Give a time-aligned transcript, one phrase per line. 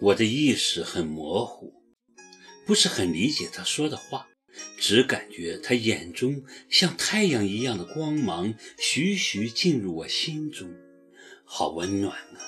[0.00, 1.72] 我的意识很模糊，
[2.66, 4.28] 不是很理解他说的话，
[4.76, 10.74] 只感觉他眼中像太阳一样的光芒徐徐进入我心中，
[11.44, 12.40] 好温暖啊！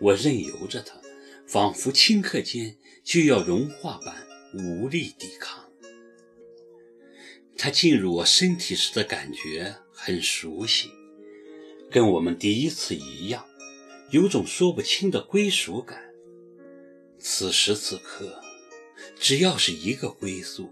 [0.00, 1.00] 我任由着他，
[1.46, 5.64] 仿佛顷刻间就要融化般无力抵抗。
[7.56, 10.90] 他进入我身体时的感觉很熟悉，
[11.90, 13.44] 跟我们第一次一样，
[14.10, 16.02] 有种说不清的归属感。
[17.18, 18.40] 此时此刻，
[19.18, 20.70] 只要是一个归宿，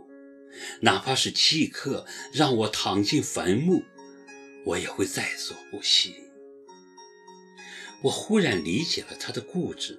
[0.81, 3.83] 哪怕是即刻让我躺进坟墓，
[4.65, 6.15] 我也会在所不惜。
[8.03, 9.99] 我忽然理解了他的固执，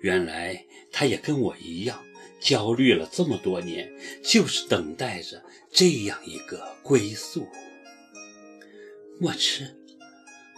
[0.00, 2.02] 原来他也跟我一样
[2.40, 3.92] 焦虑了这么多年，
[4.22, 7.46] 就是等待着这样一个归宿。
[9.18, 9.76] 莫迟，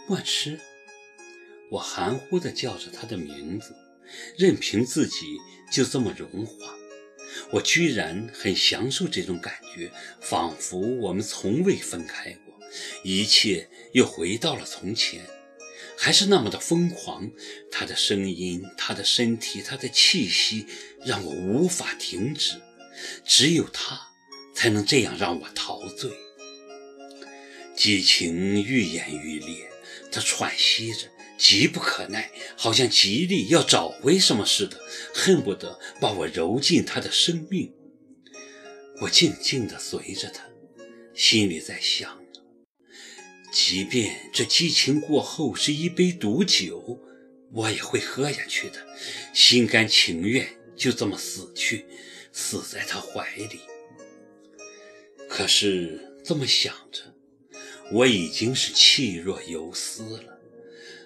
[0.07, 0.59] 莫迟，
[1.73, 3.75] 我含糊地叫着他的名字。
[4.37, 5.25] 任凭自己
[5.71, 6.75] 就这么融化，
[7.51, 12.53] 我居然很享受这种感觉，仿佛我们从未分开过，
[13.03, 15.25] 一切又回到了从前，
[15.97, 17.31] 还是那么的疯狂。
[17.71, 20.67] 他的声音，他的身体，他的气息，
[21.03, 22.61] 让我无法停止。
[23.25, 23.99] 只有他
[24.53, 26.11] 才能这样让我陶醉。
[27.75, 29.71] 激情愈演愈烈，
[30.11, 31.12] 他喘息着。
[31.37, 34.79] 急不可耐，好像极力要找回什么似的，
[35.13, 37.73] 恨不得把我揉进他的生命。
[39.01, 40.47] 我静静地随着他，
[41.13, 42.21] 心里在想：
[43.51, 47.01] 即便这激情过后是一杯毒酒，
[47.51, 48.87] 我也会喝下去的，
[49.33, 51.85] 心甘情愿就这么死去，
[52.31, 53.59] 死在他怀里。
[55.27, 57.01] 可是这么想着，
[57.91, 60.32] 我已经是气若游丝了。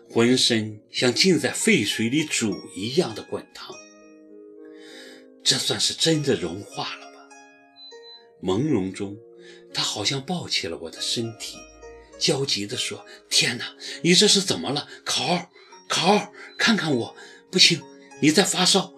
[0.09, 3.75] 浑身像浸在沸水里煮一样的滚烫，
[5.43, 7.29] 这算是真的融化了吧？
[8.41, 9.17] 朦胧中，
[9.73, 11.57] 他好像抱起了我的身体，
[12.17, 15.49] 焦急地说：“天哪，你这是怎么了，考儿？
[15.87, 17.15] 考儿，看看我，
[17.51, 17.81] 不行，
[18.21, 18.93] 你在发烧，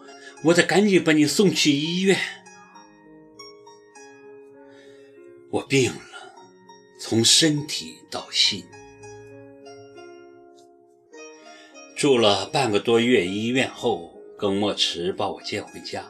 [0.45, 2.17] 我得赶紧把你送去医院。”
[5.49, 6.33] 我病了，
[6.99, 8.63] 从身体到心。
[11.99, 16.09] 住了半个多月医院后，耿墨池把我接回家，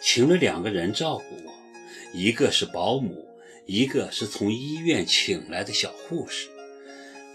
[0.00, 1.52] 请了两个人照顾我，
[2.14, 3.28] 一个是保姆，
[3.66, 6.48] 一个是从医院请来的小护士。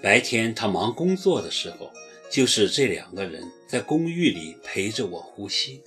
[0.01, 1.91] 白天他忙工作的时候，
[2.31, 5.81] 就是这两个人在公寓里陪着我呼吸。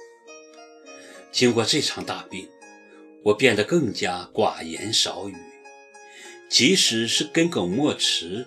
[1.33, 2.47] 经过这场大病，
[3.25, 5.35] 我变得更加寡言少语，
[6.51, 8.47] 即使是跟耿墨池，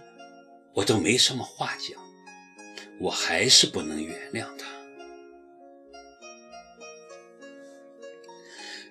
[0.75, 1.99] 我都没什么话讲。
[3.01, 4.67] 我还是不能原谅他。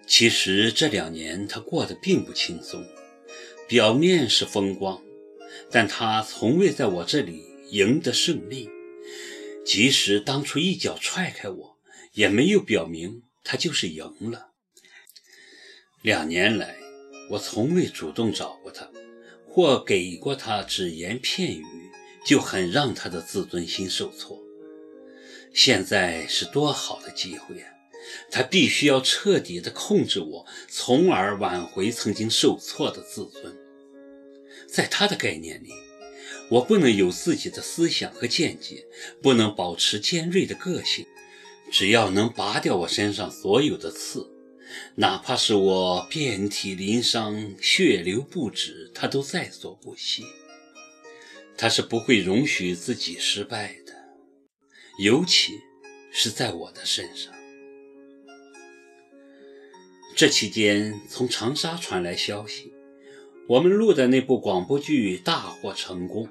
[0.06, 2.84] 其实这两年他过得并不轻松，
[3.69, 5.00] 表面是风光，
[5.71, 8.69] 但他从未在我这里赢得胜利。
[9.65, 11.78] 即使当初一脚踹开我，
[12.15, 14.48] 也没有表明他就是赢了。
[16.03, 16.77] 两年来，
[17.31, 18.91] 我从未主动找过他，
[19.47, 21.65] 或给过他只言片语。
[22.25, 24.41] 就很让他的自尊心受挫。
[25.53, 27.69] 现在是多好的机会啊！
[28.31, 33.57] 他必须要彻底的控制我，从而挽回曾经受挫的自尊。
[34.69, 35.71] 在他的概念里，
[36.51, 38.87] 我不能有自己的思想和见解，
[39.21, 41.07] 不能保持尖锐的个性。
[41.73, 44.29] 只要能拔掉我身上所有的刺，
[44.97, 50.25] 哪怕是我遍体鳞伤、血流不止，他都在所不惜。
[51.60, 53.93] 他是不会容许自己失败的，
[54.98, 55.60] 尤其
[56.10, 57.34] 是在我的身上。
[60.16, 62.72] 这期间，从长沙传来消息，
[63.47, 66.31] 我们录的那部广播剧大获成功，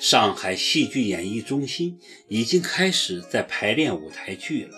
[0.00, 4.76] 上海戏剧演艺中心已经开始在排练舞台剧了，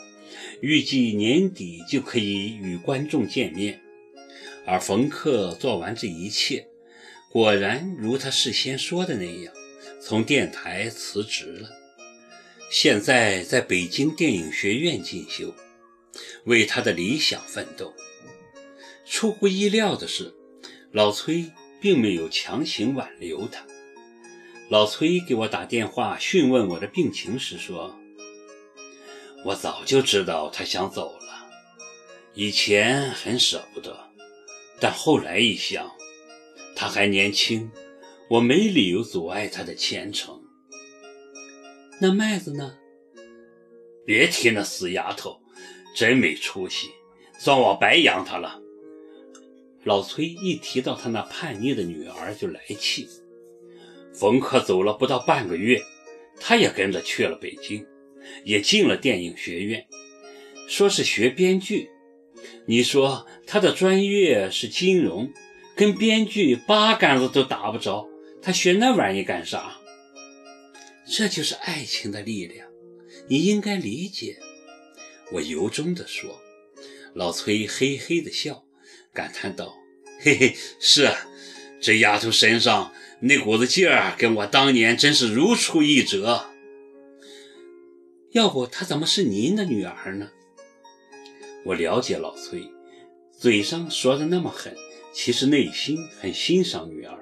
[0.61, 3.81] 预计年底就可以与观众见面。
[4.67, 6.69] 而冯克做完这一切，
[7.33, 9.55] 果然如他事先说的那样。
[10.03, 11.69] 从电台辞职了，
[12.71, 15.55] 现在在北京电影学院进修，
[16.47, 17.95] 为他的理想奋斗。
[19.05, 20.35] 出乎意料的是，
[20.91, 23.67] 老崔并没有强行挽留他。
[24.71, 27.95] 老崔给我打电话询问我的病情时说
[29.45, 31.47] ：“我早就知道他想走了，
[32.33, 34.11] 以前很舍不得，
[34.81, 35.91] 但后来一想，
[36.75, 37.71] 他还年轻。”
[38.31, 40.41] 我没理由阻碍他的前程。
[42.01, 42.77] 那麦子呢？
[44.07, 45.41] 别提那死丫头，
[45.97, 46.91] 真没出息，
[47.41, 48.63] 算我白养她了。
[49.83, 53.09] 老崔一提到他那叛逆的女儿就来气。
[54.15, 55.83] 冯克走了不到半个月，
[56.39, 57.85] 他也跟着去了北京，
[58.45, 59.89] 也进了电影学院，
[60.69, 61.91] 说是学编剧。
[62.67, 65.33] 你说他的专业是金融，
[65.75, 68.09] 跟编剧八竿子都打不着，
[68.43, 69.77] 他学那玩意干啥？
[71.07, 72.69] 这就是爱情的力量，
[73.29, 74.39] 你应该理解。
[75.33, 76.41] 我由衷地说。
[77.15, 78.65] 老崔嘿嘿的笑。
[79.13, 79.75] 感叹道
[80.23, 81.27] ：“嘿嘿，是啊，
[81.81, 82.93] 这丫头身上
[83.23, 86.47] 那股子劲儿，跟我当年真是如出一辙。
[88.31, 90.31] 要不她怎么是您的女儿呢？”
[91.67, 92.71] 我了解老崔，
[93.37, 94.77] 嘴上说的那么狠，
[95.13, 97.20] 其实内心很欣赏女儿，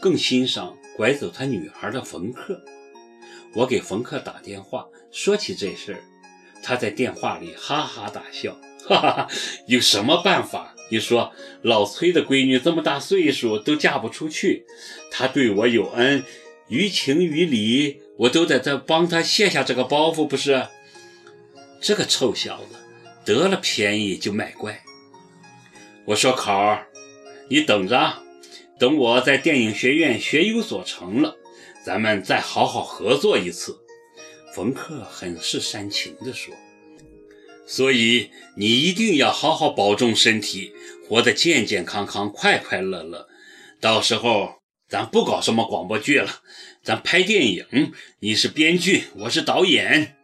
[0.00, 2.62] 更欣赏拐走他女儿的冯克。
[3.54, 6.00] 我给冯克打电话，说起这事儿，
[6.62, 9.28] 他在电话里哈哈大笑，哈哈哈，
[9.66, 10.74] 有什么办法？
[10.90, 11.32] 你说
[11.62, 14.64] 老崔的闺女这么大岁数都嫁不出去，
[15.10, 16.24] 他对我有恩，
[16.68, 20.66] 于情于理，我都在这帮他卸下这个包袱，不是？
[21.80, 22.76] 这个臭小子
[23.24, 24.82] 得了便宜就卖乖。
[26.06, 26.88] 我说考儿，
[27.50, 28.22] 你等着，
[28.78, 31.36] 等我在电影学院学有所成了，
[31.84, 33.76] 咱们再好好合作一次。
[34.54, 36.54] 冯克很是煽情地说。
[37.66, 40.72] 所以你一定要好好保重身体，
[41.06, 43.28] 活得健健康康、快快乐乐。
[43.80, 46.40] 到时候咱不搞什么广播剧了，
[46.82, 47.92] 咱拍电影。
[48.20, 50.16] 你是编剧，我是导演。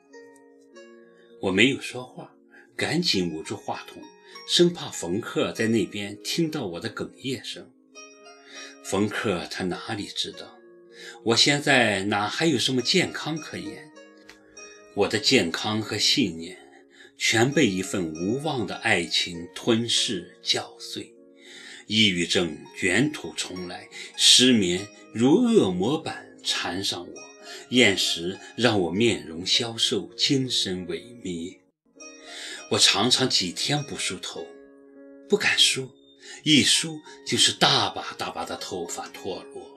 [1.43, 2.31] 我没有说话，
[2.77, 4.03] 赶紧捂住话筒，
[4.49, 7.71] 生怕冯克在那边听到我的哽咽声。
[8.85, 10.59] 冯克他哪里知道，
[11.25, 13.91] 我现在哪还有什么健康可言？
[14.95, 16.59] 我的健康和信念。
[17.17, 21.15] 全被一份无望的爱情吞噬搅碎，
[21.87, 27.15] 抑郁症卷土重来，失眠如恶魔般缠上我，
[27.69, 31.57] 厌食让我面容消瘦，精神萎靡。
[32.73, 34.45] 我常常几天不梳头，
[35.29, 35.89] 不敢梳，
[36.45, 39.74] 一梳就是大把大把的头发脱落。